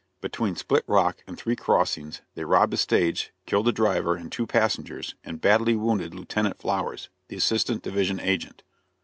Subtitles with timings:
[0.19, 4.47] Between Split Rock and Three Crossings they robbed a stage, killed the driver and two
[4.47, 6.57] passengers, and badly wounded Lieut.
[6.57, 8.63] Flowers, the assistant division agent.